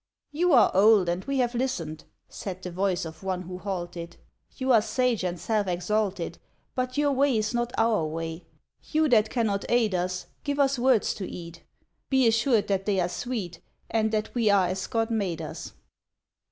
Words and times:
"You 0.31 0.51
are 0.53 0.71
old, 0.73 1.07
and 1.09 1.23
we 1.25 1.37
have 1.37 1.53
listened, 1.53 2.05
Said 2.27 2.63
the 2.63 2.71
voice 2.71 3.05
of 3.05 3.21
one 3.21 3.43
who 3.43 3.59
halted; 3.59 4.17
"You 4.57 4.71
are 4.73 4.81
sage 4.81 5.23
and 5.23 5.39
self 5.39 5.67
exalted, 5.67 6.39
But 6.73 6.97
your 6.97 7.11
way 7.11 7.37
is 7.37 7.53
not 7.53 7.71
our 7.77 8.03
way. 8.07 8.43
You 8.89 9.07
that 9.09 9.29
cannot 9.29 9.63
aid 9.69 9.93
us 9.93 10.25
Give 10.43 10.59
us 10.59 10.79
words 10.79 11.13
to 11.13 11.29
eat. 11.29 11.61
Be 12.09 12.27
assured 12.27 12.67
that 12.67 12.87
they 12.87 12.99
are 12.99 13.07
sweet. 13.09 13.59
And 13.91 14.11
that 14.11 14.33
we 14.33 14.49
are 14.49 14.69
as 14.69 14.87
Grod 14.87 15.11
made 15.11 15.39
us. 15.39 15.73